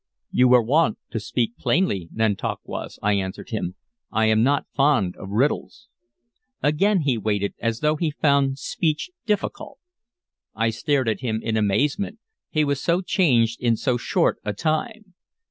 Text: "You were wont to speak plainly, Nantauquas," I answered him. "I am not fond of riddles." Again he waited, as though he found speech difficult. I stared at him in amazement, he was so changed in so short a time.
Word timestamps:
"You 0.31 0.47
were 0.47 0.63
wont 0.63 0.97
to 1.11 1.19
speak 1.19 1.55
plainly, 1.59 2.09
Nantauquas," 2.11 2.97
I 3.03 3.13
answered 3.13 3.51
him. 3.51 3.75
"I 4.09 4.25
am 4.25 4.41
not 4.41 4.65
fond 4.75 5.15
of 5.15 5.29
riddles." 5.29 5.89
Again 6.63 7.01
he 7.01 7.19
waited, 7.19 7.53
as 7.59 7.81
though 7.81 7.97
he 7.97 8.09
found 8.09 8.57
speech 8.57 9.11
difficult. 9.27 9.77
I 10.55 10.71
stared 10.71 11.07
at 11.07 11.19
him 11.19 11.39
in 11.43 11.55
amazement, 11.55 12.17
he 12.49 12.63
was 12.63 12.81
so 12.81 13.01
changed 13.03 13.61
in 13.61 13.75
so 13.77 13.95
short 13.95 14.39
a 14.43 14.53
time. 14.53 15.13